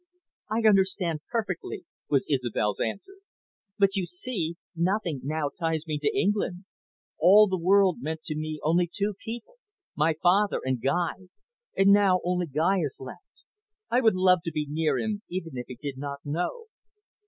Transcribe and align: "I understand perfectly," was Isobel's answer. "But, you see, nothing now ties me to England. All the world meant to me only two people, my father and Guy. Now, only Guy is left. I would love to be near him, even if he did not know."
"I 0.49 0.67
understand 0.67 1.19
perfectly," 1.31 1.85
was 2.09 2.25
Isobel's 2.27 2.79
answer. 2.79 3.17
"But, 3.77 3.95
you 3.95 4.07
see, 4.07 4.55
nothing 4.75 5.19
now 5.23 5.51
ties 5.59 5.85
me 5.85 5.99
to 5.99 6.17
England. 6.19 6.65
All 7.19 7.45
the 7.45 7.59
world 7.59 7.97
meant 8.01 8.23
to 8.23 8.35
me 8.35 8.59
only 8.63 8.89
two 8.91 9.13
people, 9.23 9.57
my 9.95 10.15
father 10.23 10.59
and 10.65 10.81
Guy. 10.81 11.27
Now, 11.77 12.19
only 12.23 12.47
Guy 12.47 12.79
is 12.79 12.97
left. 12.99 13.43
I 13.91 14.01
would 14.01 14.15
love 14.15 14.39
to 14.45 14.51
be 14.51 14.65
near 14.67 14.97
him, 14.97 15.21
even 15.29 15.55
if 15.55 15.67
he 15.67 15.75
did 15.75 15.99
not 15.99 16.17
know." 16.25 16.65